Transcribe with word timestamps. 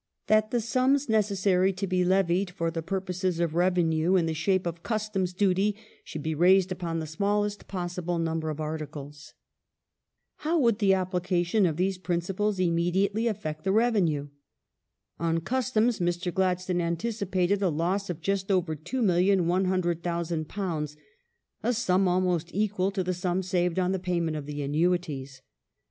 That 0.25 0.49
the 0.49 0.59
sums 0.61 1.07
necessary 1.09 1.71
to 1.73 1.85
be 1.85 2.03
levied 2.03 2.49
for 2.49 2.71
the 2.71 2.81
purposes 2.81 3.39
of 3.39 3.53
revenue 3.53 4.15
in 4.15 4.25
the 4.25 4.33
shape 4.33 4.65
of 4.65 4.81
customs 4.81 5.31
duty 5.31 5.75
should 6.03 6.23
be 6.23 6.33
raised 6.33 6.71
upon 6.71 6.97
the 6.97 7.05
smallest 7.05 7.67
possible 7.67 8.17
number 8.17 8.49
of 8.49 8.59
articles." 8.59 9.35
^ 10.39 10.41
How 10.41 10.57
would 10.57 10.79
the 10.79 10.95
application 10.95 11.67
of 11.67 11.77
these 11.77 11.99
principles 11.99 12.57
immediately 12.57 13.27
affect 13.27 13.63
the 13.63 13.71
revenue? 13.71 14.29
On 15.19 15.39
Customs 15.39 15.99
Mr. 15.99 16.33
Gladstone 16.33 16.81
anticipated 16.81 17.61
a 17.61 17.69
loss 17.69 18.09
of 18.09 18.21
just 18.21 18.49
over 18.49 18.75
£2,100,000, 18.75 20.95
a 21.61 21.73
sum 21.75 22.07
exactly 22.07 22.59
equal 22.59 22.89
to 22.89 23.03
the 23.03 23.13
sum 23.13 23.43
saved 23.43 23.77
on 23.77 23.91
the 23.91 23.99
payment 23.99 24.35
of 24.35 24.47
the 24.47 24.63
annuities. 24.63 25.43